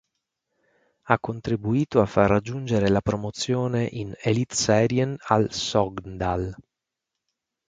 [1.09, 6.55] Ha contribuito a far raggiungere la promozione in Eliteserien al Sogndal.